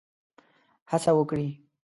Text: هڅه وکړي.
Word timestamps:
هڅه 0.91 1.11
وکړي. 1.17 1.47